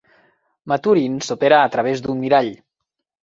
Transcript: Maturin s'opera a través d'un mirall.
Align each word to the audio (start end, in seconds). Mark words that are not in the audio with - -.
Maturin 0.71 1.19
s'opera 1.27 1.59
a 1.65 1.69
través 1.75 2.03
d'un 2.05 2.23
mirall. 2.25 2.51